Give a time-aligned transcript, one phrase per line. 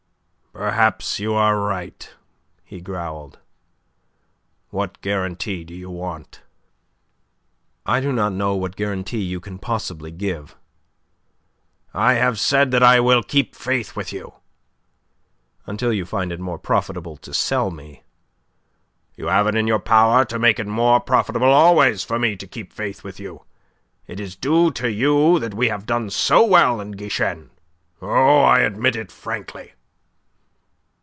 [0.53, 2.13] "Perhaps you are right,"
[2.65, 3.39] he growled.
[4.69, 6.41] "What guarantee do you want?"
[7.85, 10.55] "I do not know what guarantee you can possibly give."
[11.93, 14.33] "I have said that I will keep faith with you."
[15.65, 18.03] "Until you find it more profitable to sell me."
[19.15, 22.45] "You have it in your power to make it more profitable always for me to
[22.45, 23.45] keep faith with you.
[24.05, 27.51] It is due to you that we have done so well in Guichen.
[28.01, 29.73] Oh, I admit it frankly."